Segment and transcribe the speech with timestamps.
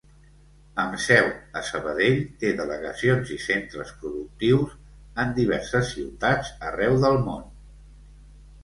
[0.83, 1.27] Amb seu
[1.61, 4.75] a Sabadell, té delegacions i centres productius
[5.27, 7.47] en diverses ciutats arreu del món.